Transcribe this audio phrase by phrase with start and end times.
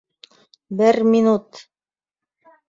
[0.79, 1.61] Бер минут!